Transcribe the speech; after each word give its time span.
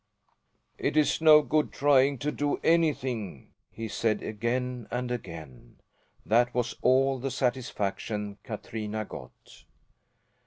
"It's 0.79 1.21
no 1.21 1.43
good 1.43 1.71
trying 1.71 2.17
to 2.17 2.31
do 2.31 2.57
anything," 2.63 3.51
he 3.69 3.87
said 3.87 4.23
again 4.23 4.87
and 4.89 5.11
again. 5.11 5.75
That 6.25 6.55
was 6.55 6.73
all 6.81 7.19
the 7.19 7.29
satisfaction 7.29 8.39
Katrina 8.43 9.05
got. 9.05 9.65